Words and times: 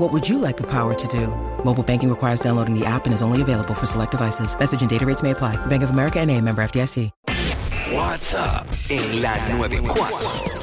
What 0.00 0.14
would 0.14 0.26
you 0.26 0.38
like 0.38 0.56
the 0.56 0.66
power 0.66 0.94
to 0.94 1.08
do? 1.08 1.26
Mobile 1.62 1.82
banking 1.82 2.08
requires 2.08 2.40
downloading 2.40 2.72
the 2.72 2.86
app 2.86 3.04
and 3.04 3.12
is 3.12 3.20
only 3.20 3.42
available 3.42 3.74
for 3.74 3.86
select 3.86 4.12
devices. 4.12 4.58
Message 4.58 4.80
and 4.80 4.88
data 4.88 5.04
rates 5.04 5.22
may 5.22 5.32
apply. 5.32 5.56
Bank 5.66 5.82
of 5.82 5.90
America 5.90 6.18
and 6.20 6.30
a 6.30 6.40
member 6.40 6.62
FDIC. 6.62 7.10
What's 7.92 8.34
up 8.34 8.66
en 8.88 9.20
la 9.20 9.36
94. 9.58 10.59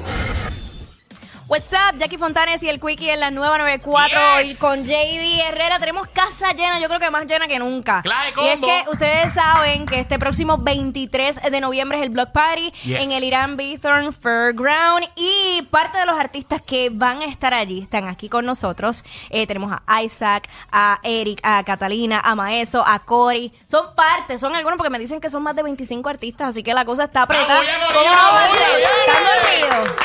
What's 1.50 1.72
up, 1.72 1.98
Jackie 1.98 2.18
Fontanes 2.18 2.62
y 2.64 2.68
el 2.68 2.78
Quickie 2.82 3.10
en 3.10 3.22
la 3.22 3.32
nueva 3.32 3.58
94 3.58 4.42
y 4.44 4.54
con 4.56 4.84
JD 4.84 5.40
Herrera 5.48 5.80
tenemos 5.80 6.06
casa 6.10 6.52
llena, 6.52 6.78
yo 6.82 6.90
creo 6.90 7.00
que 7.00 7.10
más 7.10 7.26
llena 7.26 7.48
que 7.48 7.58
nunca. 7.58 8.02
Y 8.44 8.48
es 8.50 8.60
que 8.60 8.84
ustedes 8.92 9.34
saben 9.34 9.86
que 9.86 9.98
este 10.02 10.20
próximo 10.20 10.58
23 10.58 11.44
de 11.44 11.62
noviembre 11.62 12.00
es 12.00 12.04
el 12.04 12.10
Block 12.10 12.34
Party 12.34 12.74
Yes. 12.84 13.02
en 13.02 13.14
el 13.14 13.24
Irán 13.24 13.56
Bithorn 13.56 14.12
Fairground 14.12 15.08
y 15.16 15.62
parte 15.72 15.98
de 16.00 16.06
los 16.06 16.20
artistas 16.20 16.62
que 16.62 16.90
van 16.92 17.22
a 17.22 17.26
estar 17.28 17.54
allí 17.54 17.82
están 17.82 18.10
aquí 18.10 18.28
con 18.28 18.46
nosotros. 18.46 19.06
Eh, 19.30 19.48
tenemos 19.48 19.72
a 19.88 20.04
Isaac, 20.04 20.50
a 20.70 21.00
Eric, 21.04 21.40
a 21.44 21.64
Catalina, 21.64 22.20
a 22.26 22.36
Maeso, 22.36 22.84
a 22.86 23.00
Cory. 23.00 23.54
Son 23.68 23.96
parte, 23.96 24.38
son 24.38 24.54
algunos 24.54 24.76
porque 24.76 24.90
me 24.90 25.00
dicen 25.00 25.22
que 25.22 25.30
son 25.30 25.44
más 25.44 25.56
de 25.56 25.64
25 25.64 26.10
artistas, 26.10 26.50
así 26.50 26.62
que 26.62 26.74
la 26.74 26.84
cosa 26.84 27.06
está 27.06 27.22
apretada. 27.22 27.62
¿Están 27.64 29.24
dormidos? 29.24 29.96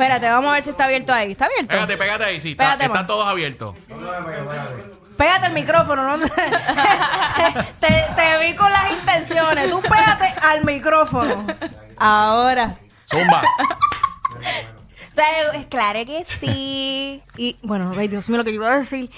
Espérate, 0.00 0.30
vamos 0.30 0.48
a 0.50 0.54
ver 0.54 0.62
si 0.62 0.70
está 0.70 0.84
abierto 0.84 1.12
ahí. 1.12 1.32
¿Está 1.32 1.44
abierto? 1.44 1.68
Pégate, 1.68 1.96
pégate 1.98 2.24
ahí, 2.24 2.40
sí. 2.40 2.52
está- 2.52 2.64
Pégate, 2.64 2.84
están 2.84 2.96
man. 3.00 3.06
todos 3.06 3.28
abiertos. 3.28 3.76
Pégate 5.18 5.46
el 5.48 5.52
micrófono, 5.52 6.16
¿no? 6.16 6.26
te, 7.80 7.88
te 8.16 8.38
vi 8.38 8.56
con 8.56 8.72
las 8.72 8.92
intenciones. 8.92 9.68
Tú 9.68 9.82
pégate 9.82 10.24
al 10.40 10.64
micrófono. 10.64 11.46
Ahora. 11.98 12.78
Zumba. 13.10 13.42
Claro 15.68 16.06
que 16.06 16.24
sí. 16.24 17.22
Y 17.36 17.56
bueno, 17.62 17.92
ay 17.98 18.08
Dios 18.08 18.30
mío, 18.30 18.38
lo 18.38 18.44
que 18.44 18.52
yo 18.52 18.62
iba 18.62 18.72
a 18.72 18.78
decir. 18.78 19.10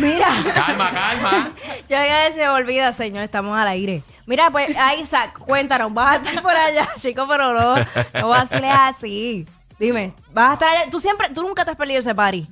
Mira. 0.00 0.28
calma, 0.54 0.90
calma. 0.90 1.50
Yo 1.86 1.96
ya 1.96 2.32
se 2.32 2.38
me 2.38 2.48
olvida, 2.48 2.92
señor, 2.92 3.24
estamos 3.24 3.58
al 3.58 3.68
aire. 3.68 4.02
Mira, 4.24 4.50
pues, 4.50 4.74
Isaac, 4.98 5.38
cuéntanos, 5.40 5.92
vas 5.92 6.14
a 6.14 6.16
estar 6.16 6.42
por 6.42 6.56
allá, 6.56 6.88
chico, 6.96 7.26
pero 7.28 7.52
no, 7.52 7.74
no 8.14 8.28
vas 8.30 8.38
a 8.38 8.42
hacerle 8.44 8.70
así. 8.70 9.46
Dime, 9.80 10.12
vas 10.34 10.50
a 10.50 10.52
estar 10.52 10.68
allá. 10.68 10.90
Tú 10.90 11.00
siempre, 11.00 11.30
tú 11.34 11.40
nunca 11.42 11.64
te 11.64 11.70
has 11.70 11.76
perdido 11.76 12.00
ese 12.00 12.14
party. 12.14 12.46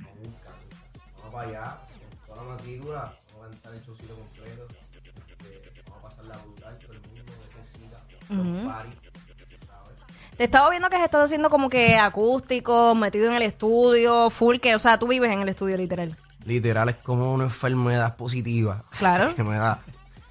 Vamos 1.19 1.31
para 1.31 1.47
allá, 1.47 1.77
con 2.25 2.35
toda 2.35 2.43
la 2.43 2.53
matrícula, 2.55 3.13
vamos 3.31 3.45
a 3.45 3.49
cantar 3.51 3.73
el 3.75 3.83
showcito 3.83 4.15
completo, 4.15 4.67
este, 5.37 5.83
vamos 5.87 6.03
a 6.03 6.09
pasarla 6.09 6.37
brutal, 6.37 6.77
todo 6.79 6.93
el 6.93 7.01
mundo 7.01 7.33
necesita, 7.45 8.63
los 8.63 8.73
party. 8.73 8.97
Te 10.37 10.43
estaba 10.45 10.69
viendo 10.71 10.89
que 10.89 10.95
has 10.95 11.03
estado 11.03 11.23
haciendo 11.25 11.51
como 11.51 11.69
que 11.69 11.97
acústico, 11.97 12.95
metido 12.95 13.27
en 13.27 13.35
el 13.35 13.43
estudio, 13.43 14.31
full, 14.31 14.57
que, 14.57 14.73
o 14.73 14.79
sea, 14.79 14.97
tú 14.97 15.07
vives 15.07 15.29
en 15.31 15.41
el 15.41 15.49
estudio 15.49 15.77
literal. 15.77 16.15
Literal 16.45 16.89
es 16.89 16.95
como 16.95 17.31
una 17.31 17.43
enfermedad 17.43 18.15
positiva. 18.15 18.85
Claro. 18.97 19.35
que 19.35 19.43
me 19.43 19.55
da. 19.55 19.81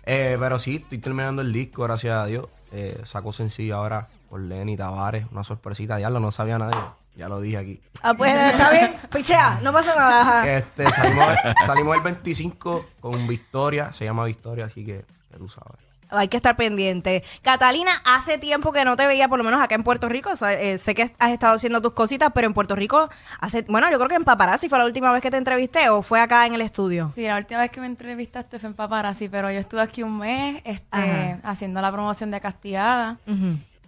Eh, 0.04 0.36
pero 0.40 0.58
sí, 0.58 0.76
estoy 0.76 0.98
terminando 0.98 1.42
el 1.42 1.52
disco, 1.52 1.84
gracias 1.84 2.14
a 2.14 2.26
Dios. 2.26 2.46
Eh, 2.72 3.00
saco 3.04 3.32
sencillo 3.32 3.76
ahora 3.76 4.08
por 4.28 4.40
Lenny 4.40 4.76
Tavares, 4.76 5.26
una 5.32 5.44
sorpresita, 5.44 5.98
ya 5.98 6.10
lo 6.10 6.20
no 6.20 6.30
sabía 6.30 6.58
nadie, 6.58 6.78
ya 7.16 7.28
lo 7.28 7.40
dije 7.40 7.56
aquí. 7.56 7.80
Ah, 8.02 8.14
pues 8.14 8.34
está 8.34 8.70
bien, 8.70 8.96
pichea, 9.12 9.58
no 9.62 9.72
pasa 9.72 9.94
nada. 9.94 10.48
Este, 10.48 10.90
salimos, 10.90 11.26
salimos 11.66 11.96
el 11.96 12.02
25 12.02 12.86
con 13.00 13.26
Victoria, 13.26 13.92
se 13.92 14.04
llama 14.04 14.24
Victoria, 14.24 14.66
así 14.66 14.84
que 14.84 15.04
ya 15.30 15.38
tú 15.38 15.48
sabes. 15.48 15.88
Hay 16.10 16.28
que 16.28 16.38
estar 16.38 16.56
pendiente. 16.56 17.22
Catalina, 17.42 17.90
hace 18.04 18.38
tiempo 18.38 18.72
que 18.72 18.82
no 18.86 18.96
te 18.96 19.06
veía, 19.06 19.28
por 19.28 19.36
lo 19.36 19.44
menos 19.44 19.60
acá 19.60 19.74
en 19.74 19.82
Puerto 19.82 20.08
Rico. 20.08 20.30
O 20.30 20.36
sea, 20.36 20.54
eh, 20.54 20.78
sé 20.78 20.94
que 20.94 21.02
has 21.18 21.32
estado 21.32 21.54
haciendo 21.56 21.82
tus 21.82 21.92
cositas, 21.92 22.30
pero 22.34 22.46
en 22.46 22.54
Puerto 22.54 22.74
Rico, 22.74 23.10
hace, 23.40 23.66
bueno, 23.68 23.90
yo 23.90 23.98
creo 23.98 24.08
que 24.08 24.14
en 24.14 24.24
Paparazzi 24.24 24.70
fue 24.70 24.78
la 24.78 24.86
última 24.86 25.12
vez 25.12 25.20
que 25.20 25.30
te 25.30 25.36
entrevisté 25.36 25.90
o 25.90 26.00
fue 26.00 26.18
acá 26.18 26.46
en 26.46 26.54
el 26.54 26.62
estudio. 26.62 27.10
Sí, 27.10 27.26
la 27.26 27.36
última 27.36 27.60
vez 27.60 27.70
que 27.70 27.82
me 27.82 27.86
entrevistaste 27.86 28.58
fue 28.58 28.70
en 28.70 28.74
Paparazzi, 28.74 29.28
pero 29.28 29.50
yo 29.50 29.58
estuve 29.58 29.82
aquí 29.82 30.02
un 30.02 30.16
mes 30.16 30.62
este, 30.64 30.86
Ajá. 30.92 31.40
haciendo 31.42 31.82
la 31.82 31.92
promoción 31.92 32.30
de 32.30 32.40
Castigada. 32.40 33.18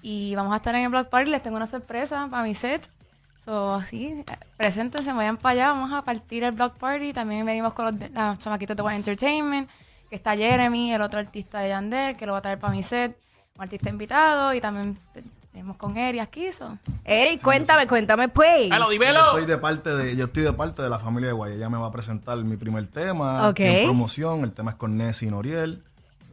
Y 0.03 0.35
vamos 0.35 0.53
a 0.53 0.57
estar 0.57 0.75
en 0.75 0.83
el 0.85 0.89
Block 0.89 1.09
Party. 1.09 1.31
Les 1.31 1.43
tengo 1.43 1.57
una 1.57 1.67
sorpresa 1.67 2.27
para 2.31 2.43
mi 2.43 2.55
set. 2.55 2.91
So, 3.39 3.75
así, 3.75 4.23
preséntense, 4.57 5.13
vayan 5.13 5.37
para 5.39 5.53
allá. 5.53 5.69
Vamos 5.73 5.93
a 5.93 6.03
partir 6.03 6.45
el 6.45 6.53
Block 6.53 6.77
Party. 6.79 7.13
También 7.13 7.45
venimos 7.47 7.73
con 7.73 7.87
los, 7.87 7.99
de- 7.99 8.11
los 8.11 8.39
chamaquitos 8.39 8.77
de 8.77 8.83
One 8.83 8.97
Entertainment, 8.97 9.69
que 10.11 10.17
está 10.17 10.37
Jeremy, 10.37 10.93
el 10.93 11.01
otro 11.03 11.19
artista 11.21 11.61
de 11.61 11.71
Yandel, 11.71 12.17
que 12.17 12.27
lo 12.27 12.33
va 12.33 12.39
a 12.39 12.43
traer 12.43 12.59
para 12.59 12.73
mi 12.75 12.83
set. 12.83 13.17
Un 13.57 13.63
artista 13.63 13.89
invitado. 13.89 14.53
Y 14.55 14.61
también 14.61 14.99
te- 15.15 15.23
tenemos 15.53 15.77
con 15.79 15.97
Eri 15.97 16.19
aquí. 16.21 16.53
So. 16.53 16.79
Eric, 17.05 17.41
cuéntame, 17.43 17.87
cuéntame 17.87 18.29
pues. 18.29 18.67
Hello, 18.71 18.85
Yo 18.85 18.91
dímelo. 18.91 19.25
estoy 19.27 19.47
de 19.47 19.59
parte 19.59 19.91
de, 19.91 20.17
yo 20.17 20.27
estoy 20.27 20.43
de 20.43 20.53
parte 20.53 20.83
de 20.83 20.89
la 20.91 20.99
familia 20.99 21.29
de 21.29 21.33
Guay. 21.33 21.55
Ella 21.55 21.69
me 21.71 21.79
va 21.79 21.87
a 21.87 21.91
presentar 21.93 22.37
mi 22.45 22.57
primer 22.57 22.87
tema 22.89 23.49
Ok. 23.49 23.61
en 23.61 23.85
promoción. 23.87 24.45
El 24.45 24.53
tema 24.53 24.73
es 24.73 24.77
con 24.77 24.97
Nessie 24.99 25.29
y 25.29 25.31
Noriel. 25.31 25.83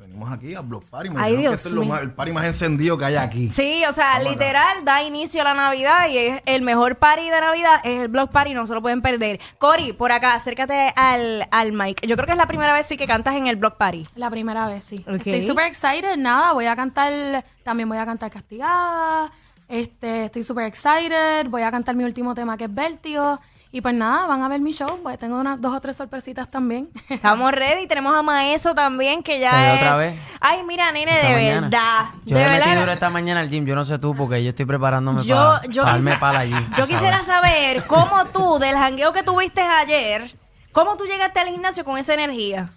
Venimos 0.08 0.32
aquí 0.32 0.56
a 0.56 0.62
Block 0.62 0.86
Party. 0.86 1.10
Me 1.10 1.16
Ay, 1.20 1.32
dijeron 1.34 1.42
Dios 1.42 1.52
que 1.52 1.56
este 1.58 1.68
es 1.70 1.74
lo 1.76 1.82
mío. 1.82 1.90
más- 1.94 2.02
el 2.02 2.12
party 2.14 2.32
más 2.32 2.46
encendido 2.46 2.98
que 2.98 3.06
hay 3.06 3.16
aquí. 3.18 3.50
Sí, 3.52 3.84
o 3.88 3.92
sea, 3.94 4.20
literal, 4.20 4.86
da 4.86 5.04
inicio 5.04 5.42
a 5.42 5.44
la 5.44 5.54
Navidad 5.54 6.08
y 6.10 6.18
es 6.18 6.42
el 6.46 6.62
mejor 6.62 6.96
party 6.96 7.30
de 7.30 7.42
Navidad 7.42 7.82
es 7.84 8.00
el 8.02 8.08
Block 8.08 8.32
Party, 8.32 8.54
no 8.54 8.66
se 8.66 8.74
lo 8.74 8.82
pueden 8.82 9.02
perder. 9.02 9.40
Cory, 9.58 9.92
por 9.94 10.12
acá, 10.12 10.34
acércate 10.34 10.94
al, 10.96 11.48
al 11.52 11.72
mic. 11.74 12.02
Yo 12.06 12.16
creo 12.16 12.26
que 12.26 12.32
es 12.32 12.38
la 12.38 12.48
primera 12.48 12.74
vez 12.74 12.86
sí 12.86 12.96
que 12.98 13.06
cantas 13.06 13.36
en 13.36 13.48
el 13.48 13.58
Block 13.58 13.76
Party. 13.76 14.04
La 14.16 14.30
primera 14.30 14.68
vez, 14.68 14.86
sí. 14.86 15.04
Estoy 15.08 15.42
súper 15.42 15.66
excited. 15.66 16.16
Nada, 16.18 16.54
voy 16.54 16.66
a 16.68 16.76
cantar, 16.76 17.44
también 17.64 17.90
voy 17.90 17.98
a 17.98 18.06
cantar 18.06 18.32
Castigada. 18.32 19.30
Este, 19.68 20.26
estoy 20.26 20.44
súper 20.44 20.66
excited. 20.66 21.48
Voy 21.50 21.62
a 21.64 21.70
cantar 21.72 21.96
mi 21.96 22.06
último 22.06 22.34
tema 22.34 22.58
que 22.58 22.64
es 22.64 22.74
Vértigo. 22.74 23.40
Y 23.72 23.82
pues 23.82 23.94
nada, 23.94 24.26
van 24.28 24.42
a 24.44 24.48
ver 24.48 24.62
mi 24.62 24.72
show. 24.72 25.00
Pues 25.04 25.20
tengo 25.20 25.38
unas 25.40 25.60
dos 25.60 25.74
o 25.76 25.82
tres 25.82 25.98
sorpresitas 25.98 26.50
también. 26.50 26.90
Estamos 27.10 27.52
ready, 27.52 27.86
tenemos 27.86 28.16
a 28.16 28.22
Maeso 28.24 28.74
también, 28.74 29.22
que 29.22 29.40
ya 29.40 29.52
Te 29.52 29.58
veo 29.58 29.74
es... 29.74 29.82
otra 29.82 29.96
vez. 29.98 30.20
Ay, 30.40 30.64
mira, 30.64 30.92
nene, 30.92 31.12
Esta 31.12 31.28
de 31.28 31.34
mañana. 31.34 31.62
verdad. 31.62 32.06
Yo 32.26 32.38
de 32.38 32.44
me 32.46 32.50
metí 32.52 32.64
verdad. 32.66 32.80
duro 32.80 32.92
esta 32.94 33.10
mañana 33.10 33.40
al 33.42 33.50
gym. 33.50 33.66
Yo 33.66 33.76
no 33.76 33.84
sé 33.86 34.00
tú, 34.00 34.16
porque 34.16 34.42
yo 34.44 34.50
estoy 34.50 34.66
preparándome 34.66 35.22
Yo, 35.24 35.36
para 35.36 35.68
yo, 36.00 36.20
pala 36.20 36.40
allí. 36.40 36.56
yo 36.78 36.88
quisiera 36.88 37.22
saber 37.24 37.86
cómo 37.88 38.26
tú, 38.34 38.58
del 38.60 38.76
jangueo 38.76 39.12
que 39.14 39.24
tuviste 39.24 39.62
ayer, 39.62 40.34
cómo 40.72 40.96
tú 40.96 41.04
llegaste 41.06 41.40
al 41.42 41.50
gimnasio 41.50 41.84
con 41.84 41.98
esa 41.98 42.14
energía. 42.14 42.70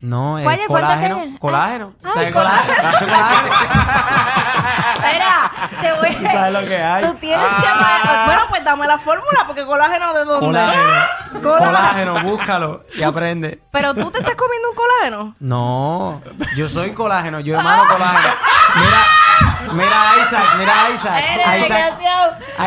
No, 0.00 0.36
es. 0.36 0.44
¿Fue 0.44 0.54
antes 0.54 0.66
de 0.68 0.74
colágeno. 0.74 1.38
Colágeno. 1.38 1.94
Ay, 2.02 2.12
¿Sabes 2.14 2.32
colágeno. 2.32 2.98
Colágeno. 2.98 3.54
Espera, 5.82 6.00
te 6.00 6.00
voy 6.00 6.16
Tú 6.16 6.26
sabes 6.26 6.52
lo 6.52 6.68
que 6.68 6.76
hay. 6.82 7.04
Tú 7.04 7.14
tienes 7.14 7.46
que... 7.46 7.66
Ah. 7.66 8.22
Bueno, 8.26 8.42
pues 8.48 8.64
dame 8.64 8.86
la 8.86 8.98
fórmula, 8.98 9.44
porque 9.46 9.64
colágeno 9.64 10.12
de 10.14 10.24
dónde. 10.24 10.46
Colágeno. 10.46 10.82
Colágeno. 11.42 11.66
Colágeno, 11.66 12.22
búscalo 12.22 12.84
y 12.94 13.02
aprende. 13.02 13.60
Pero 13.70 13.94
tú 13.94 14.10
te 14.10 14.18
estás 14.18 14.34
comiendo 14.34 14.68
un 14.70 14.76
colágeno. 14.76 15.34
No, 15.40 16.22
yo 16.56 16.68
soy 16.68 16.92
colágeno, 16.92 17.40
yo 17.40 17.56
hermano 17.56 17.84
colágeno. 17.88 18.34
Mira, 18.74 19.72
mira 19.72 20.12
a 20.12 20.18
Isaac, 20.18 20.44
mira 20.58 20.84
a 20.84 20.90
Isaac. 20.90 21.24
Eres 21.32 21.46
A 21.46 21.58
Isaac, 21.58 21.94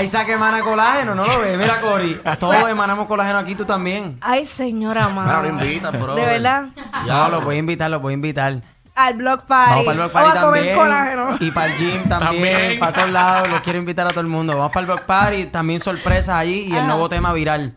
Isaac 0.04 0.30
emana 0.30 0.62
colágeno, 0.62 1.16
¿no 1.16 1.26
lo 1.26 1.40
ves? 1.40 1.58
Mira, 1.58 1.80
Cory, 1.80 2.20
todos 2.40 2.70
emanamos 2.70 3.08
colágeno 3.08 3.40
aquí, 3.40 3.56
tú 3.56 3.66
también. 3.66 4.18
Ay, 4.22 4.46
señora 4.46 5.08
madre. 5.10 5.50
lo 5.50 5.60
invitas, 5.60 6.00
bro. 6.00 6.16
De 6.16 6.26
verdad. 6.26 6.66
No, 7.06 7.30
lo 7.30 7.42
voy 7.42 7.56
a 7.56 7.60
invitar, 7.60 7.90
lo 7.90 8.00
voy 8.00 8.14
a 8.14 8.16
invitar. 8.16 8.56
Al 8.96 9.14
block 9.16 9.44
party. 9.44 9.86
Vamos 9.86 9.86
para 9.86 9.92
el 9.94 9.98
Block 9.98 10.10
o 10.10 10.14
Party 10.14 10.38
a 10.38 10.42
comer 10.42 10.62
también. 10.62 10.78
colágeno. 10.78 11.38
Y 11.42 11.52
para 11.52 11.66
el 11.68 11.78
gym 11.78 12.04
también, 12.08 12.20
También. 12.54 12.80
para 12.80 12.94
todos 12.94 13.10
lados. 13.12 13.50
Los 13.50 13.62
quiero 13.62 13.80
invitar 13.80 14.08
a 14.08 14.10
todo 14.10 14.22
el 14.22 14.28
mundo. 14.28 14.56
Vamos 14.58 14.72
para 14.72 14.82
el 14.82 14.86
Block 14.88 15.02
Party, 15.02 15.46
también 15.48 15.80
sorpresas 15.82 16.36
allí 16.36 16.68
y 16.70 16.76
el 16.76 16.88
nuevo 16.88 17.10
tema 17.10 17.34
viral. 17.34 17.74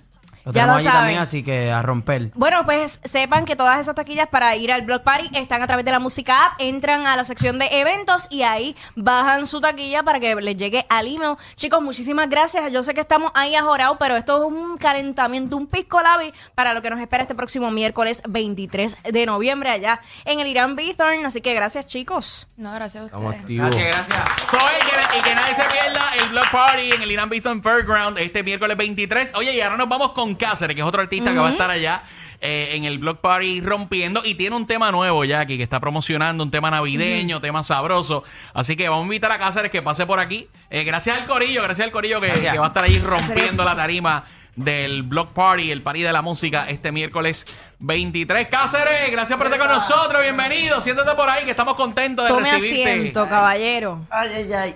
Lo 0.49 0.53
Ya 0.55 0.63
tenemos 0.63 0.75
lo 0.75 0.77
allí 0.79 0.85
saben. 0.87 1.01
también, 1.01 1.21
así 1.21 1.43
que 1.43 1.71
a 1.71 1.83
romper. 1.83 2.31
Bueno, 2.35 2.65
pues 2.65 3.01
sepan 3.05 3.45
que 3.45 3.55
todas 3.55 3.79
esas 3.81 3.95
taquillas 3.95 4.29
para 4.29 4.57
ir 4.57 4.73
al 4.73 4.83
Block 4.83 5.03
Party 5.03 5.29
están 5.35 5.61
a 5.63 5.67
través 5.67 5.85
de 5.85 5.93
la 5.93 5.99
música 5.99 6.47
app, 6.47 6.55
entran 6.59 7.07
a 7.07 7.17
la 7.17 7.25
sección 7.25 7.59
de 7.59 7.67
eventos 7.81 8.27
y 8.31 8.43
ahí 8.43 8.75
bajan 8.97 9.47
su 9.47 9.61
taquilla 9.61 10.03
para 10.03 10.21
que 10.21 10.35
les 10.37 10.57
llegue 10.57 10.87
al 10.89 11.07
email. 11.07 11.37
Chicos, 11.57 11.83
muchísimas 11.83 12.31
gracias. 12.31 12.73
Yo 12.73 12.83
sé 12.83 12.95
que 12.95 13.01
estamos 13.03 13.31
ahí 13.35 13.55
ajorados, 13.55 13.97
pero 14.01 14.17
esto 14.17 14.39
es 14.43 14.51
un 14.51 14.79
calentamiento, 14.79 15.57
un 15.57 15.67
pisco 15.67 16.01
labi 16.01 16.33
para 16.55 16.73
lo 16.73 16.81
que 16.83 16.89
nos 16.91 16.99
espera 17.01 17.23
este 17.23 17.35
próximo 17.35 17.71
miércoles 17.71 18.23
23 18.27 18.97
de 19.05 19.27
noviembre 19.27 19.71
allá 19.71 20.01
en 20.25 20.41
el 20.41 20.47
Irán 20.47 20.77
Bithorn. 20.77 21.27
Así 21.27 21.41
que 21.43 21.53
gracias, 21.55 21.87
chicos. 21.87 22.47
No, 22.57 22.73
gracias 22.73 23.03
a 23.03 23.07
Estamos 23.07 23.27
ustedes. 23.27 23.43
activos. 23.43 23.77
Gracias, 23.77 24.09
gracias. 24.09 24.51
Soy 24.51 24.61
que, 24.81 25.19
y 25.19 25.23
que 25.23 25.35
nadie 25.35 25.55
se 25.55 25.63
pierda 25.65 26.15
el 26.19 26.29
Block 26.31 26.51
Party 26.51 26.91
en 26.93 27.03
el 27.03 27.11
Irán 27.11 27.29
Bison 27.29 27.63
Fairground 27.63 28.19
este 28.19 28.43
miércoles 28.43 28.77
23. 28.77 29.35
Oye, 29.35 29.55
y 29.55 29.61
ahora 29.61 29.77
nos 29.77 29.89
vamos 29.89 30.13
con 30.13 30.35
Cáceres, 30.39 30.75
que 30.75 30.81
es 30.81 30.87
otro 30.87 31.03
artista 31.03 31.33
que 31.33 31.39
va 31.39 31.49
a 31.49 31.53
estar 31.53 31.71
allá 31.71 32.03
eh, 32.41 32.71
en 32.73 32.85
el 32.85 32.99
Block 32.99 33.21
Party 33.21 33.61
rompiendo 33.61 34.23
y 34.25 34.35
tiene 34.37 34.55
un 34.57 34.67
tema 34.67 34.91
nuevo, 34.93 35.25
Jackie, 35.25 35.57
que 35.57 35.63
está 35.65 35.81
promocionando 35.81 36.45
un 36.45 36.51
tema 36.51 36.71
navideño, 36.71 37.41
tema 37.41 37.63
sabroso. 37.65 38.23
Así 38.55 38.77
que 38.77 38.89
vamos 38.89 39.03
a 39.03 39.07
invitar 39.07 39.33
a 39.33 39.39
Cáceres 39.39 39.71
que 39.71 39.83
pase 39.83 40.07
por 40.07 40.21
aquí. 40.21 40.49
Eh, 40.71 40.85
gracias 40.85 41.19
al 41.19 41.27
Corillo, 41.27 41.63
gracias 41.63 41.87
al 41.87 41.93
Corillo 41.93 42.21
que, 42.21 42.29
Gracias. 42.29 42.53
que 42.53 42.59
va 42.59 42.67
a 42.67 42.69
estar 42.69 42.85
ahí 42.85 42.99
rompiendo 42.99 43.65
la 43.65 43.75
tarima 43.77 44.25
del 44.55 45.05
Block 45.05 45.33
Party, 45.33 45.71
el 45.71 45.83
party 45.83 46.03
de 46.03 46.13
la 46.13 46.21
música, 46.23 46.67
este 46.69 46.91
miércoles 46.91 47.47
23. 47.81 48.49
Cáceres, 48.49 49.11
gracias 49.13 49.37
por 49.39 49.47
estar 49.47 49.61
con 49.61 49.69
nosotros, 49.71 50.21
bienvenido. 50.23 50.81
Siéntate 50.81 51.15
por 51.15 51.31
ahí, 51.31 51.45
que 51.45 51.51
estamos 51.53 51.77
contentos 51.77 52.25
de 52.25 52.29
Tome 52.31 52.51
recibirte. 52.51 52.93
asiento, 52.93 53.29
caballero. 53.29 54.01
Ay, 54.11 54.31
ay, 54.35 54.53
ay. 54.53 54.75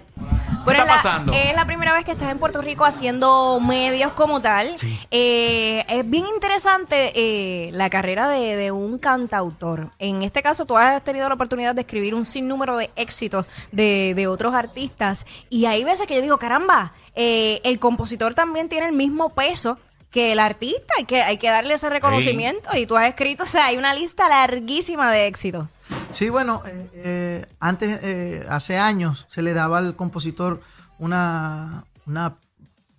¿Qué 0.59 0.65
Bueno, 0.65 0.81
está 0.83 0.97
es 0.97 1.05
la- 1.05 1.11
pasando? 1.11 1.33
es 1.33 1.55
la 1.55 1.65
primera 1.67 1.93
vez 1.93 2.05
que 2.05 2.13
estás 2.13 2.31
en 2.31 2.39
Puerto 2.39 2.61
Rico 2.63 2.85
haciendo 2.85 3.59
medios 3.61 4.13
como 4.13 4.41
tal. 4.41 4.75
Eh, 5.11 5.85
es 5.89 6.09
bien 6.09 6.25
interesante 6.35 7.13
eh, 7.15 7.71
la 7.73 7.91
carrera 7.91 8.29
de, 8.29 8.57
de 8.57 8.71
un 8.71 8.99
cantautor. 8.99 9.91
En 9.99 10.23
este 10.23 10.43
caso, 10.43 10.65
tú 10.65 10.77
has 10.77 11.03
tenido 11.03 11.29
la 11.29 11.35
oportunidad 11.35 11.75
de 11.75 11.81
escribir 11.83 12.15
un 12.15 12.25
sinnúmero 12.25 12.77
de 12.77 12.91
éxitos 12.97 13.47
de, 13.73 14.13
de 14.15 14.27
otros 14.29 14.55
artistas. 14.55 15.27
Y 15.51 15.67
hay 15.67 15.85
veces 15.85 16.07
que 16.07 16.15
yo 16.15 16.23
digo, 16.23 16.39
caramba, 16.39 16.93
eh, 17.15 17.61
el 17.65 17.79
compositor 17.79 18.35
también 18.35 18.69
tiene 18.69 18.87
el 18.87 18.93
mismo 18.93 19.31
peso 19.31 19.79
que 20.11 20.33
el 20.33 20.41
artista. 20.41 20.95
Hay 20.99 21.05
que, 21.07 21.23
hay 21.23 21.39
que 21.39 21.49
darle 21.49 21.75
ese 21.75 21.89
reconocimiento. 21.89 22.71
Y 22.77 22.87
tú 22.87 22.97
has 22.97 23.09
escrito, 23.09 23.45
o 23.45 23.47
sea, 23.47 23.67
hay 23.67 23.77
una 23.79 23.95
lista 23.95 24.29
larguísima 24.29 25.11
de 25.11 25.27
éxitos. 25.27 25.67
Sí, 26.13 26.29
bueno, 26.29 26.63
eh, 26.67 26.91
eh, 26.95 27.47
antes, 27.61 27.99
eh, 28.03 28.47
hace 28.49 28.79
años, 28.79 29.27
se 29.29 29.43
le 29.43 29.55
daba 29.55 29.79
al 29.79 29.97
compositor 29.97 30.61
una, 30.99 31.85
una 32.07 32.37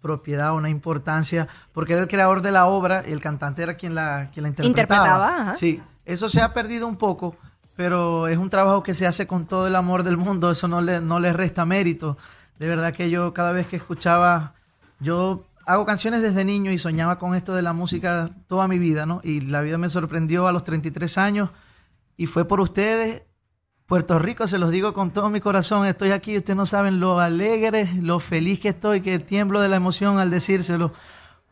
propiedad, 0.02 0.54
una 0.54 0.70
importancia, 0.70 1.48
porque 1.72 1.94
era 1.94 2.02
el 2.02 2.08
creador 2.08 2.42
de 2.42 2.52
la 2.52 2.66
obra 2.66 3.04
y 3.08 3.12
el 3.12 3.22
cantante 3.22 3.64
era 3.64 3.76
quien 3.76 3.96
la, 3.96 4.30
quien 4.34 4.44
la 4.44 4.50
interpretaba. 4.50 4.68
Interpretaba, 4.68 5.42
ajá. 5.42 5.56
Sí, 5.56 5.82
eso 6.06 6.28
se 6.30 6.42
ha 6.42 6.54
perdido 6.54 6.88
un 6.88 6.98
poco, 6.98 7.36
pero 7.76 8.28
es 8.28 8.38
un 8.38 8.50
trabajo 8.50 8.84
que 8.84 8.94
se 8.94 9.08
hace 9.08 9.28
con 9.28 9.46
todo 9.46 9.68
el 9.68 9.76
amor 9.76 10.04
del 10.04 10.18
mundo, 10.18 10.52
eso 10.52 10.68
no 10.68 10.82
le, 10.82 11.00
no 11.00 11.20
le 11.20 11.34
resta 11.34 11.66
mérito. 11.66 12.18
De 12.60 12.68
verdad 12.68 12.94
que 12.94 13.10
yo 13.10 13.34
cada 13.34 13.52
vez 13.52 13.68
que 13.68 13.78
escuchaba, 13.78 14.54
yo 15.00 15.46
hago 15.66 15.86
canciones 15.86 16.22
desde 16.22 16.44
niño 16.44 16.72
y 16.72 16.78
soñaba 16.78 17.18
con 17.20 17.36
esto 17.36 17.54
de 17.54 17.62
la 17.62 17.74
música 17.74 18.26
toda 18.48 18.68
mi 18.68 18.80
vida, 18.80 19.06
¿no? 19.06 19.22
Y 19.24 19.42
la 19.42 19.62
vida 19.62 19.78
me 19.78 19.90
sorprendió 19.90 20.48
a 20.48 20.52
los 20.52 20.64
33 20.64 21.18
años 21.18 21.50
y 22.18 22.28
fue 22.28 22.46
por 22.46 22.60
ustedes. 22.60 23.24
Puerto 23.86 24.18
Rico, 24.18 24.48
se 24.48 24.58
los 24.58 24.72
digo 24.72 24.94
con 24.94 25.12
todo 25.12 25.30
mi 25.30 25.42
corazón, 25.42 25.86
estoy 25.86 26.12
aquí, 26.12 26.38
ustedes 26.38 26.56
no 26.56 26.66
saben 26.66 27.00
lo 27.00 27.20
alegre, 27.20 27.90
lo 28.02 28.20
feliz 28.20 28.60
que 28.60 28.70
estoy, 28.70 29.02
que 29.02 29.20
tiemblo 29.20 29.60
de 29.60 29.70
la 29.70 29.76
emoción 29.76 30.20
al 30.20 30.30
decírselo, 30.32 30.94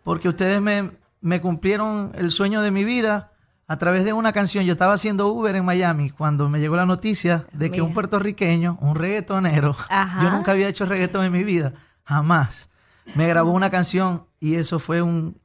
porque 0.04 0.30
ustedes 0.30 0.62
me, 0.62 0.92
me 1.19 1.42
cumplieron 1.42 2.12
el 2.16 2.31
sueño 2.31 2.62
de 2.62 2.72
mi 2.72 2.84
vida 2.86 3.31
a 3.68 3.78
través 3.78 4.06
de 4.06 4.13
una 4.13 4.31
canción. 4.31 4.63
Yo 4.66 4.72
estaba 4.72 4.94
haciendo 4.94 5.28
Uber 5.28 5.56
en 5.56 5.66
Miami 5.66 6.10
cuando 6.10 6.50
me 6.50 6.60
llegó 6.60 6.78
la 6.78 6.86
noticia 6.86 7.46
de 7.52 7.68
que 7.69 7.78
Mira. 7.78 7.84
un 7.84 7.94
puertorriqueño, 7.94 8.78
un 8.81 8.96
reggaetonero, 8.96 9.75
Ajá. 9.90 10.24
yo 10.24 10.30
nunca 10.31 10.52
había 10.52 10.69
hecho 10.69 10.86
reggaetón 10.86 11.25
en 11.25 11.34
mi 11.34 11.44
vida, 11.44 11.74
jamás, 12.06 12.69
me 13.14 13.28
grabó 13.28 13.52
una 13.52 13.69
canción 13.69 14.25
y 14.40 14.56
eso 14.56 14.80
fue 14.80 15.02
un 15.02 15.38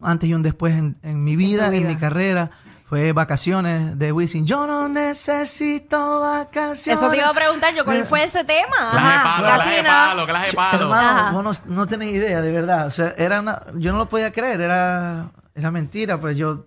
antes 0.00 0.28
y 0.28 0.34
un 0.34 0.42
después 0.42 0.74
en, 0.74 0.96
en 1.02 1.22
mi 1.24 1.36
vida, 1.36 1.66
en, 1.66 1.72
vida. 1.72 1.88
mi 1.88 1.96
carrera. 1.96 2.50
Fue 2.86 3.12
vacaciones 3.12 3.98
de 3.98 4.12
Wisin. 4.12 4.46
Yo 4.46 4.66
no 4.66 4.88
necesito 4.88 6.20
vacaciones. 6.20 7.02
Eso 7.02 7.10
te 7.10 7.16
iba 7.16 7.28
a 7.28 7.34
preguntar 7.34 7.74
yo, 7.74 7.84
¿cuál 7.84 8.04
fue 8.04 8.22
ese 8.24 8.44
tema? 8.44 8.90
Clase 8.90 9.08
de 9.08 9.22
palo, 9.24 9.46
casi 9.46 9.62
clase 9.62 9.82
nada. 9.82 10.06
palo, 10.08 10.26
clase 10.26 10.44
de 10.44 10.50
Sí, 10.50 10.56
palo. 10.56 10.82
Hermano, 10.84 11.42
vos 11.42 11.60
no, 11.66 11.74
no 11.76 11.86
tenés 11.86 12.12
idea, 12.12 12.40
de 12.42 12.52
verdad. 12.52 12.86
O 12.86 12.90
sea, 12.90 13.14
era 13.16 13.40
una, 13.40 13.62
yo 13.74 13.92
no 13.92 13.98
lo 13.98 14.08
podía 14.08 14.30
creer, 14.32 14.60
era, 14.60 15.30
era 15.54 15.70
mentira. 15.70 16.20
Pues 16.20 16.36
yo, 16.36 16.66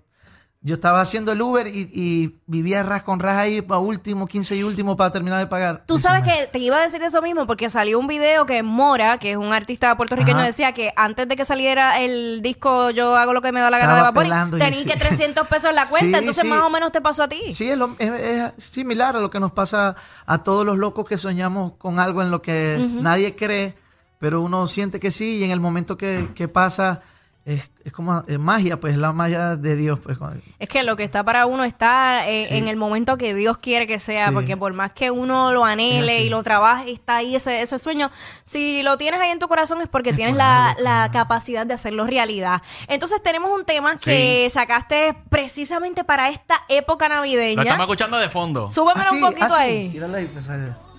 yo 0.62 0.74
estaba 0.74 1.00
haciendo 1.00 1.32
el 1.32 1.42
Uber 1.42 1.68
y, 1.68 1.90
y 1.94 2.40
vivía 2.48 2.82
ras 2.84 3.04
con 3.04 3.20
ras 3.20 3.38
ahí 3.38 3.62
para 3.62 3.80
último, 3.80 4.26
15 4.28 4.56
y 4.58 4.64
último 4.64 4.98
para 4.98 5.12
terminar 5.12 5.40
de 5.40 5.48
pagar. 5.48 5.84
Tú 5.88 5.98
sabes 5.98 6.26
"Man, 6.26 6.34
que 6.36 6.48
te 6.48 6.60
iba 6.60 6.78
a 6.78 6.82
decir 6.82 7.02
eso 7.04 7.22
mismo 7.22 7.46
porque 7.48 7.70
salió 7.70 8.00
un 8.00 8.08
video 8.08 8.46
que 8.46 8.64
Mora, 8.64 9.18
que 9.20 9.32
es 9.32 9.38
un 9.38 9.54
artista 9.54 9.96
puertorriqueño, 9.96 10.38
Ajá. 10.40 10.48
decía 10.48 10.74
que 10.74 10.92
antes 10.96 11.28
de 11.28 11.36
que 11.36 11.46
saliera 11.46 12.02
el 12.02 12.42
disco 12.42 12.90
Yo 12.90 13.16
hago 13.16 13.34
lo 13.34 13.42
que 13.42 13.52
me 13.52 13.62
da 13.62 13.70
la 13.70 13.78
gana 13.78 13.92
Estaba 14.00 14.24
de 14.24 14.30
Vapor, 14.30 14.60
tenías 14.60 14.82
sí. 14.84 14.90
que 14.90 14.98
300 14.98 15.48
pesos 15.48 15.70
en 15.70 15.76
la 15.76 15.86
cuenta, 15.90 16.18
Sí, 16.18 16.24
entonces 16.24 16.42
sí. 16.42 16.48
más 16.50 16.62
o 16.64 16.70
menos 16.70 16.92
te 16.92 17.02
pasó 17.02 17.24
a 17.24 17.28
ti. 17.30 17.54
Sí, 17.54 17.70
es, 17.70 17.78
lo- 17.78 17.96
es- 18.00 18.12
es 18.58 18.64
similar 18.64 19.16
a 19.16 19.20
lo 19.22 19.30
que 19.30 19.40
nos 19.40 19.52
pasa 19.54 19.96
a 20.26 20.44
todos 20.44 20.66
los 20.66 20.78
locos 20.78 21.06
que 21.08 21.18
soñamos 21.18 21.74
con 21.78 22.00
algo 22.00 22.22
en 22.24 22.32
lo 22.32 22.42
que 22.42 22.78
nadie 23.00 23.36
cree, 23.36 23.76
pero 24.20 24.42
uno 24.42 24.66
siente 24.68 25.00
que 25.00 25.12
sí 25.12 25.38
y 25.38 25.44
en 25.44 25.52
el 25.52 25.60
momento 25.60 25.98
que, 25.98 26.30
que 26.36 26.48
pasa 26.48 27.02
es, 27.48 27.72
es 27.86 27.94
como 27.94 28.26
es 28.28 28.38
magia, 28.38 28.78
pues 28.78 28.98
la 28.98 29.14
magia 29.14 29.56
de 29.56 29.78
Dios. 29.78 30.00
Pues, 30.02 30.18
Es 30.60 30.68
que 30.68 30.84
lo 30.84 30.98
que 30.98 31.06
está 31.06 31.24
para 31.24 31.46
uno 31.46 31.64
está 31.64 32.28
eh, 32.28 32.46
Sí. 32.50 32.56
en 32.58 32.68
el 32.68 32.76
momento 32.76 33.18
que 33.18 33.34
Dios 33.34 33.58
quiere 33.60 33.88
que 33.88 34.00
sea, 34.00 34.28
Sí. 34.28 34.34
porque 34.34 34.58
por 34.58 34.74
más 34.74 34.92
que 34.92 35.12
uno 35.12 35.54
lo 35.54 35.64
anhele 35.64 36.24
y 36.24 36.30
lo 36.30 36.44
trabaje, 36.44 36.92
está 36.92 37.16
ahí 37.16 37.36
ese, 37.38 37.62
ese 37.62 37.80
sueño. 37.80 38.12
Si 38.44 38.84
lo 38.84 38.98
tienes 38.98 39.22
ahí 39.22 39.30
en 39.30 39.40
tu 39.40 39.48
corazón 39.48 39.80
es 39.82 39.88
porque 39.88 40.10
Es 40.10 40.18
tienes 40.18 40.34
por 40.34 40.40
la, 40.40 40.72
algo, 40.72 40.82
la 40.84 41.10
capacidad 41.14 41.66
de 41.66 41.74
hacerlo 41.74 42.06
realidad. 42.06 42.62
Entonces 42.90 43.24
tenemos 43.24 43.50
un 43.58 43.64
tema 43.64 43.98
que 43.98 44.50
sacaste 44.52 45.16
precisamente 45.30 46.04
para 46.04 46.28
esta 46.30 46.64
época 46.68 47.08
Lo 47.08 47.16
navideña. 47.16 47.62
estamos 47.62 47.86
escuchando 47.86 48.18
de 48.18 48.28
fondo. 48.28 48.70
Súbemelo 48.70 49.00
Así, 49.08 49.16
un 49.16 49.22
poquito 49.22 49.46
así. 49.46 49.56
ahí. 49.56 49.90
Pues. 50.34 50.46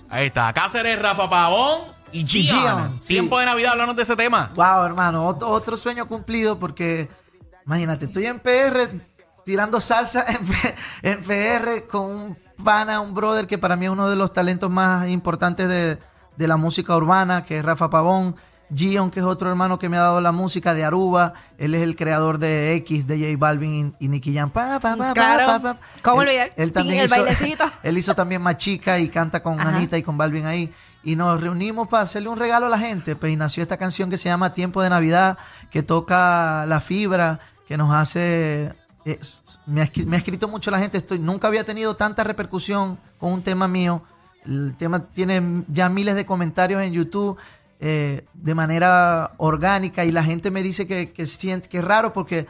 Ahí 0.09 0.25
está. 0.25 0.51
Cáceres, 0.53 0.99
Rafa 0.99 1.29
Pavón 1.29 1.81
y. 2.11 2.25
Gian, 2.25 2.97
sí. 3.01 3.07
Tiempo 3.09 3.39
de 3.39 3.45
Navidad, 3.45 3.71
háblanos 3.73 3.95
de 3.95 4.03
ese 4.03 4.15
tema. 4.15 4.51
Wow, 4.55 4.85
hermano, 4.85 5.25
otro, 5.25 5.49
otro 5.49 5.77
sueño 5.77 6.07
cumplido 6.07 6.57
porque, 6.57 7.09
imagínate, 7.65 8.05
estoy 8.05 8.25
en 8.25 8.39
PR 8.39 8.89
tirando 9.45 9.81
salsa 9.81 10.25
en, 10.27 10.39
en 11.11 11.23
PR 11.23 11.87
con 11.87 12.05
un 12.05 12.37
pana, 12.63 12.99
un 12.99 13.13
brother 13.13 13.47
que 13.47 13.57
para 13.57 13.75
mí 13.75 13.85
es 13.85 13.91
uno 13.91 14.09
de 14.09 14.15
los 14.15 14.33
talentos 14.33 14.69
más 14.69 15.07
importantes 15.07 15.67
de, 15.67 15.97
de 16.35 16.47
la 16.47 16.57
música 16.57 16.95
urbana, 16.95 17.43
que 17.45 17.59
es 17.59 17.65
Rafa 17.65 17.89
Pavón. 17.89 18.35
Gion, 18.73 19.09
que 19.11 19.19
es 19.19 19.25
otro 19.25 19.49
hermano 19.49 19.79
que 19.79 19.89
me 19.89 19.97
ha 19.97 20.01
dado 20.01 20.21
la 20.21 20.31
música 20.31 20.73
de 20.73 20.83
Aruba. 20.85 21.33
Él 21.57 21.73
es 21.75 21.81
el 21.81 21.95
creador 21.95 22.37
de 22.37 22.73
X, 22.75 23.07
de 23.07 23.17
J 23.19 23.37
Balvin 23.37 23.95
y, 23.99 24.05
y 24.05 24.07
Nicky 24.09 24.33
Jam. 24.33 24.49
Pa, 24.51 24.79
pa, 24.79 24.95
pa, 24.95 25.07
pa, 25.07 25.13
Claro. 25.13 25.45
pa, 25.47 25.59
pa. 25.59 25.79
¿Cómo 26.01 26.21
Él- 26.21 26.27
olvidar? 26.29 26.49
Él 26.55 26.71
también 26.71 26.99
El 26.99 27.05
hizo, 27.05 27.15
él 27.83 27.97
hizo 27.97 28.15
también 28.15 28.41
Machica 28.41 28.99
y 28.99 29.09
canta 29.09 29.41
con 29.41 29.59
Ajá. 29.59 29.69
Anita 29.75 29.97
y 29.97 30.03
con 30.03 30.17
Balvin 30.17 30.45
ahí. 30.45 30.71
Y 31.03 31.15
nos 31.15 31.39
reunimos 31.41 31.87
para 31.87 32.03
hacerle 32.03 32.29
un 32.29 32.37
regalo 32.37 32.65
a 32.65 32.69
la 32.69 32.77
gente. 32.79 33.15
Pues 33.15 33.31
y 33.31 33.35
nació 33.35 33.63
esta 33.63 33.77
canción 33.77 34.09
que 34.09 34.17
se 34.17 34.29
llama 34.29 34.53
Tiempo 34.53 34.81
de 34.81 34.89
Navidad, 34.89 35.37
que 35.71 35.81
toca 35.81 36.65
la 36.67 36.81
fibra, 36.81 37.39
que 37.67 37.77
nos 37.77 37.93
hace. 37.93 38.73
eh, 39.05 39.19
me, 39.65 39.81
ha, 39.83 39.89
me 40.05 40.15
ha 40.17 40.19
escrito 40.19 40.47
mucho 40.47 40.69
la 40.71 40.77
gente. 40.79 40.97
Estoy, 40.99 41.17
nunca 41.19 41.47
había 41.47 41.63
tenido 41.63 41.95
tanta 41.95 42.23
repercusión 42.23 42.99
con 43.17 43.31
un 43.33 43.41
tema 43.41 43.67
mío. 43.67 44.03
El 44.45 44.75
tema 44.77 44.99
tiene 45.05 45.63
ya 45.67 45.89
miles 45.89 46.15
de 46.15 46.25
comentarios 46.25 46.81
en 46.81 46.93
YouTube. 46.93 47.37
Eh, 47.79 48.25
de 48.33 48.55
manera 48.55 49.31
orgánica 49.37 50.03
y 50.03 50.11
la 50.11 50.23
gente 50.23 50.51
me 50.51 50.63
dice 50.63 50.85
que, 50.85 51.25
siente 51.25 51.69
que 51.69 51.77
es 51.77 51.83
raro 51.83 52.11
porque 52.11 52.47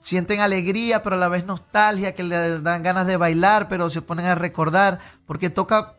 sienten 0.00 0.40
alegría, 0.40 1.02
pero 1.02 1.16
a 1.16 1.18
la 1.18 1.28
vez 1.28 1.46
nostalgia, 1.46 2.14
que 2.14 2.24
le 2.24 2.60
dan 2.60 2.82
ganas 2.82 3.06
de 3.06 3.16
bailar, 3.16 3.68
pero 3.68 3.88
se 3.88 4.02
ponen 4.02 4.26
a 4.26 4.34
recordar, 4.34 4.98
porque 5.26 5.50
toca 5.50 5.94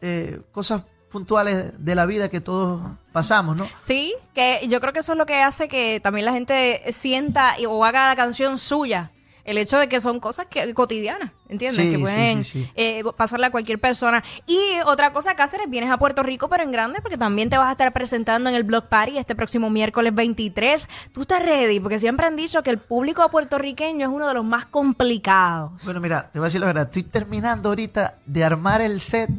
eh, 0.00 0.40
cosas 0.52 0.84
puntuales 1.10 1.72
de 1.84 1.94
la 1.94 2.06
vida 2.06 2.30
que 2.30 2.40
todos 2.40 2.80
pasamos, 3.12 3.56
¿no? 3.56 3.68
Sí, 3.82 4.14
que 4.34 4.66
yo 4.68 4.80
creo 4.80 4.94
que 4.94 5.00
eso 5.00 5.12
es 5.12 5.18
lo 5.18 5.26
que 5.26 5.42
hace 5.42 5.68
que 5.68 6.00
también 6.00 6.24
la 6.24 6.32
gente 6.32 6.80
sienta 6.92 7.54
o 7.68 7.84
haga 7.84 8.08
la 8.08 8.16
canción 8.16 8.56
suya. 8.56 9.12
El 9.44 9.58
hecho 9.58 9.78
de 9.78 9.88
que 9.88 10.00
son 10.00 10.20
cosas 10.20 10.46
que, 10.46 10.72
cotidianas, 10.72 11.32
¿entiendes? 11.48 11.84
Sí, 11.84 11.90
que 11.90 11.98
pueden 11.98 12.44
sí, 12.44 12.64
sí. 12.64 12.70
eh, 12.76 13.02
pasarle 13.16 13.46
a 13.46 13.50
cualquier 13.50 13.80
persona. 13.80 14.22
Y 14.46 14.60
otra 14.86 15.12
cosa, 15.12 15.34
Cáceres, 15.34 15.68
vienes 15.68 15.90
a 15.90 15.98
Puerto 15.98 16.22
Rico, 16.22 16.48
pero 16.48 16.62
en 16.62 16.70
grande, 16.70 17.00
porque 17.00 17.18
también 17.18 17.50
te 17.50 17.58
vas 17.58 17.68
a 17.68 17.72
estar 17.72 17.92
presentando 17.92 18.48
en 18.48 18.54
el 18.54 18.62
Block 18.62 18.86
Party 18.86 19.18
este 19.18 19.34
próximo 19.34 19.68
miércoles 19.70 20.14
23. 20.14 20.88
Tú 21.12 21.22
estás 21.22 21.42
ready, 21.42 21.80
porque 21.80 21.98
siempre 21.98 22.26
han 22.26 22.36
dicho 22.36 22.62
que 22.62 22.70
el 22.70 22.78
público 22.78 23.28
puertorriqueño 23.30 24.06
es 24.06 24.12
uno 24.12 24.28
de 24.28 24.34
los 24.34 24.44
más 24.44 24.66
complicados. 24.66 25.84
Bueno, 25.84 26.00
mira, 26.00 26.30
te 26.32 26.38
voy 26.38 26.46
a 26.46 26.48
decir 26.48 26.60
la 26.60 26.66
verdad, 26.68 26.84
estoy 26.84 27.02
terminando 27.02 27.70
ahorita 27.70 28.18
de 28.24 28.44
armar 28.44 28.80
el 28.80 29.00
set 29.00 29.30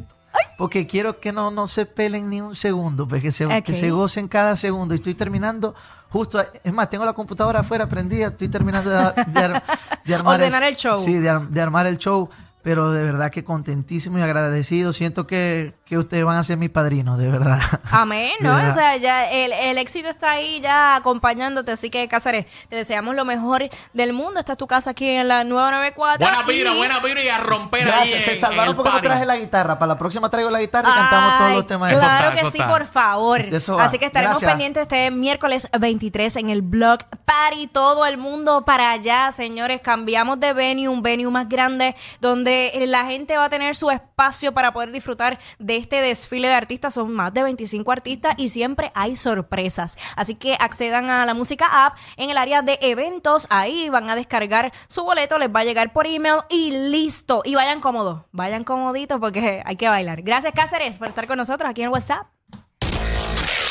porque 0.56 0.86
quiero 0.86 1.20
que 1.20 1.32
no, 1.32 1.50
no 1.50 1.66
se 1.66 1.86
pelen 1.86 2.30
ni 2.30 2.40
un 2.40 2.54
segundo, 2.54 3.08
pues 3.08 3.22
que 3.22 3.32
se, 3.32 3.62
que 3.62 3.74
se 3.74 3.90
gocen 3.90 4.28
cada 4.28 4.56
segundo. 4.56 4.94
Y 4.94 4.96
estoy 4.96 5.14
terminando 5.14 5.74
justo, 6.10 6.40
es 6.62 6.72
más, 6.72 6.88
tengo 6.88 7.04
la 7.04 7.12
computadora 7.12 7.60
afuera 7.60 7.88
prendida, 7.88 8.28
estoy 8.28 8.48
terminando 8.48 8.88
de, 8.90 9.24
de 9.26 9.62
de 10.04 10.14
armar 10.14 10.40
Ordenar 10.40 10.62
el 10.64 10.76
show. 10.76 11.02
Sí, 11.02 11.18
de, 11.18 11.28
ar- 11.30 11.48
de 11.48 11.60
armar 11.60 11.86
el 11.86 11.98
show. 11.98 12.28
Pero 12.64 12.90
de 12.90 13.04
verdad 13.04 13.30
que 13.30 13.44
contentísimo 13.44 14.18
y 14.18 14.22
agradecido. 14.22 14.92
Siento 14.92 15.26
que, 15.28 15.74
que 15.84 15.96
ustedes 15.98 16.24
van 16.24 16.38
a 16.38 16.42
ser 16.42 16.56
mis 16.56 16.70
padrinos, 16.70 17.18
de 17.18 17.30
verdad. 17.30 17.60
Amén, 17.92 18.32
¿no? 18.40 18.56
verdad. 18.56 18.70
O 18.70 18.74
sea, 18.74 18.96
ya 18.96 19.30
el, 19.30 19.52
el 19.52 19.78
éxito 19.78 20.08
está 20.08 20.32
ahí 20.32 20.60
ya 20.62 20.96
acompañándote. 20.96 21.70
Así 21.72 21.90
que, 21.90 22.08
Cáceres, 22.08 22.46
te 22.70 22.76
deseamos 22.76 23.14
lo 23.14 23.24
mejor 23.26 23.68
del 23.92 24.12
mundo. 24.14 24.40
Esta 24.40 24.52
es 24.52 24.58
tu 24.58 24.66
casa 24.66 24.90
aquí 24.92 25.06
en 25.06 25.28
la 25.28 25.44
994. 25.44 26.26
Buena 26.26 26.42
vibra, 26.48 26.72
y- 26.72 26.76
buena 26.78 27.00
vibra 27.00 27.22
y 27.22 27.28
a 27.28 27.38
romper 27.38 27.82
ahí 27.82 27.86
Gracias, 27.86 28.14
en- 28.14 28.20
se 28.24 28.30
en 28.32 28.36
salvaron 28.38 28.74
porque 28.74 28.90
no 28.92 29.00
traje 29.02 29.26
la 29.26 29.36
guitarra. 29.36 29.78
Para 29.78 29.88
la 29.92 29.98
próxima 29.98 30.30
traigo 30.30 30.48
la 30.48 30.60
guitarra 30.60 30.88
y 30.88 30.92
cantamos 30.94 31.38
todos 31.38 31.52
los 31.52 31.66
temas. 31.66 31.92
Eso 31.92 32.00
Claro 32.00 32.28
está, 32.30 32.34
que 32.34 32.40
eso 32.40 32.50
sí, 32.50 32.58
está. 32.58 32.70
por 32.72 32.86
favor. 32.86 33.50
De 33.50 33.56
eso 33.58 33.76
va. 33.76 33.84
Así 33.84 33.98
que 33.98 34.06
estaremos 34.06 34.38
Gracias. 34.40 34.50
pendientes 34.50 34.82
este 34.84 35.10
miércoles 35.10 35.68
23 35.78 36.36
en 36.36 36.48
el 36.48 36.62
blog 36.62 37.00
Party. 37.26 37.66
Todo 37.66 38.06
el 38.06 38.16
mundo 38.16 38.64
para 38.64 38.90
allá, 38.92 39.30
señores. 39.32 39.82
Cambiamos 39.82 40.40
de 40.40 40.54
venue, 40.54 40.88
un 40.88 41.02
venue 41.02 41.30
más 41.30 41.46
grande 41.46 41.94
donde 42.22 42.53
la 42.86 43.06
gente 43.06 43.36
va 43.36 43.44
a 43.44 43.50
tener 43.50 43.74
su 43.76 43.90
espacio 43.90 44.52
para 44.52 44.72
poder 44.72 44.92
disfrutar 44.92 45.38
de 45.58 45.76
este 45.76 46.00
desfile 46.00 46.48
de 46.48 46.54
artistas. 46.54 46.94
Son 46.94 47.12
más 47.12 47.32
de 47.32 47.42
25 47.42 47.90
artistas 47.92 48.34
y 48.36 48.48
siempre 48.48 48.90
hay 48.94 49.16
sorpresas. 49.16 49.96
Así 50.16 50.34
que 50.34 50.56
accedan 50.60 51.10
a 51.10 51.26
la 51.26 51.34
música 51.34 51.86
app 51.86 51.96
en 52.16 52.30
el 52.30 52.38
área 52.38 52.62
de 52.62 52.78
eventos. 52.82 53.46
Ahí 53.50 53.88
van 53.88 54.08
a 54.08 54.16
descargar 54.16 54.72
su 54.88 55.04
boleto, 55.04 55.38
les 55.38 55.48
va 55.48 55.60
a 55.60 55.64
llegar 55.64 55.92
por 55.92 56.06
email 56.06 56.40
y 56.50 56.70
listo. 56.70 57.42
Y 57.44 57.54
vayan 57.54 57.80
cómodos, 57.80 58.22
vayan 58.32 58.64
comoditos 58.64 59.20
porque 59.20 59.62
hay 59.64 59.76
que 59.76 59.88
bailar. 59.88 60.22
Gracias, 60.22 60.52
Cáceres, 60.54 60.98
por 60.98 61.08
estar 61.08 61.26
con 61.26 61.38
nosotros 61.38 61.70
aquí 61.70 61.82
en 61.82 61.90
WhatsApp. 61.90 62.26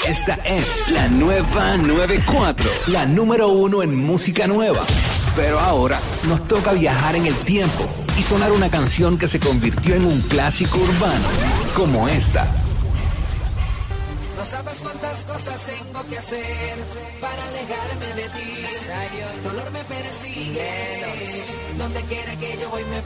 Esta 0.06 0.34
es 0.44 0.92
la 0.92 1.08
nueva 1.08 1.78
94, 1.78 2.70
la 2.88 3.06
número 3.06 3.48
uno 3.48 3.82
en 3.82 3.96
música 3.96 4.48
nueva. 4.48 4.82
Pero 5.34 5.60
ahora 5.60 5.98
nos 6.28 6.46
toca 6.46 6.74
viajar 6.74 7.16
en 7.16 7.25
el 7.25 7.36
tiempo 7.36 8.02
y 8.17 8.24
sonar 8.24 8.51
una 8.51 8.70
canción 8.70 9.17
que 9.17 9.27
se 9.27 9.39
convirtió 9.39 9.96
en 9.96 10.05
un 10.05 10.22
clásico 10.24 10.77
urbano, 10.77 11.25
como 11.75 12.08
esta. 12.08 12.46
No 14.38 14.46
sabes 14.46 14.79
cuántas 14.82 15.25
cosas 15.25 15.62
tengo 15.65 16.03
que 16.10 16.17
hacer 16.17 16.75
para 17.22 17.48
alejarme 17.48 18.08
de 18.22 18.29
ti. 18.29 18.53
Dolor 19.43 19.72
me 19.72 19.84
persigue. 19.86 20.70
Donde 21.77 22.01
quiera 22.01 22.36
que 22.36 22.58
yo 22.62 22.70
voy 22.70 22.84
me 22.86 23.01